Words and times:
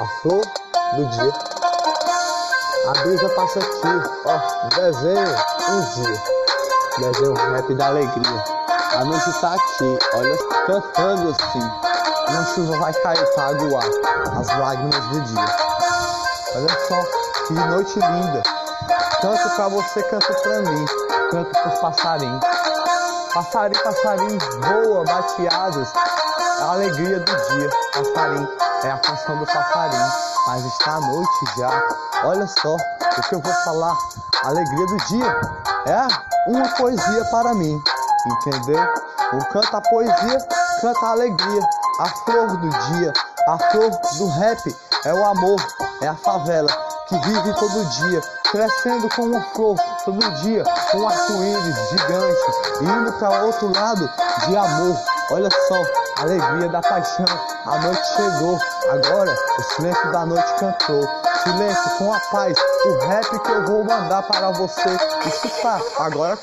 a 0.00 0.06
flor 0.22 0.42
do 0.96 1.04
dia. 1.04 1.32
A 2.88 2.92
brisa 3.02 3.28
passa 3.30 3.58
aqui, 3.58 3.88
ó, 4.24 4.68
desenho 4.74 5.36
um 5.68 5.80
dia. 5.94 6.22
Desenho 6.98 7.32
um 7.32 7.52
rap 7.52 7.74
da 7.74 7.86
alegria. 7.86 8.44
A 8.96 9.04
noite 9.04 9.40
tá 9.40 9.54
aqui, 9.54 9.98
olha, 10.14 10.36
cantando 10.66 11.30
assim. 11.30 11.70
Uma 12.28 12.44
chuva 12.54 12.78
vai 12.78 12.92
cair 12.94 13.34
pra 13.34 13.48
aguar 13.48 13.84
as 14.38 14.46
lágrimas 14.58 15.04
do 15.08 15.20
dia. 15.20 15.44
Olha 16.56 16.86
só, 16.88 17.46
que 17.46 17.52
noite 17.52 17.98
linda. 17.98 18.42
Canto 19.20 19.50
pra 19.54 19.68
você, 19.68 20.02
canto 20.04 20.34
pra 20.42 20.62
mim. 20.62 20.86
Canto 21.30 21.50
pros 21.50 21.78
passarinhos. 21.78 22.40
Passarinho, 23.34 23.84
passarinho, 23.84 24.38
voa, 24.60 25.04
bateados. 25.04 25.88
É 26.58 26.62
a 26.62 26.72
alegria 26.72 27.20
do 27.20 27.24
dia. 27.24 27.70
Passarinho, 27.94 28.48
é 28.84 28.90
a 28.90 28.98
canção 28.98 29.38
do 29.38 29.46
passarinho. 29.46 30.12
Mas 30.46 30.64
está 30.64 30.92
a 30.94 31.00
noite 31.00 31.30
já. 31.56 31.82
Olha 32.24 32.46
só 32.46 32.74
o 32.74 33.22
que 33.28 33.34
eu 33.34 33.40
vou 33.40 33.52
falar. 33.64 33.96
Alegria 34.44 34.86
do 34.86 34.96
dia 35.08 35.40
é 35.86 36.50
uma 36.50 36.68
poesia 36.76 37.24
para 37.26 37.54
mim. 37.54 37.80
Entendeu? 38.26 38.82
O 39.32 39.44
canta 39.52 39.76
a 39.76 39.80
poesia, 39.80 40.38
canta 40.80 41.06
a 41.06 41.10
alegria. 41.10 41.62
A 42.00 42.08
flor 42.24 42.56
do 42.56 42.68
dia, 42.68 43.12
a 43.46 43.58
flor 43.70 43.90
do 44.16 44.28
rap 44.28 44.76
é 45.04 45.12
o 45.12 45.24
amor, 45.24 45.60
é 46.00 46.08
a 46.08 46.14
favela 46.14 46.68
que 47.06 47.18
vive 47.18 47.52
todo 47.54 47.84
dia, 47.90 48.20
crescendo 48.50 49.08
como 49.14 49.32
uma 49.32 49.42
flor 49.54 49.76
todo 50.04 50.30
dia, 50.42 50.64
um 50.94 51.08
arco-íris 51.08 51.90
gigante, 51.90 52.50
indo 52.80 53.12
para 53.18 53.42
outro 53.42 53.72
lado 53.76 54.08
de 54.46 54.56
amor. 54.56 54.96
Olha 55.32 55.48
só, 55.68 55.82
alegria 56.18 56.68
da 56.68 56.80
paixão, 56.80 57.24
a 57.66 57.78
noite 57.78 58.06
chegou, 58.14 58.58
agora 58.90 59.34
o 59.58 59.62
silêncio 59.62 60.12
da 60.12 60.26
noite 60.26 60.54
cantou. 60.58 61.08
Silêncio 61.42 61.90
com 61.98 62.12
a 62.12 62.20
paz, 62.30 62.56
o 62.84 63.06
rap 63.06 63.38
que 63.38 63.50
eu 63.50 63.64
vou 63.64 63.84
mandar 63.84 64.22
para 64.24 64.50
você 64.50 64.90
escutar 65.26 65.80
agora. 65.98 66.38